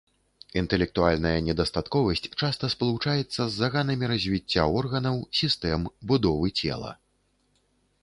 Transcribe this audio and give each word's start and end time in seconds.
Інтэлектуальная 0.61 1.33
недастатковасць 1.47 2.25
часта 2.41 2.71
спалучаецца 2.75 3.37
з 3.45 3.49
заганамі 3.59 4.11
развіцця 4.15 4.69
органаў, 4.83 5.23
сістэм, 5.45 5.81
будовы 6.15 6.47
цела. 6.61 6.91